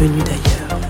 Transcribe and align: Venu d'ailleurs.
Venu 0.00 0.22
d'ailleurs. 0.22 0.89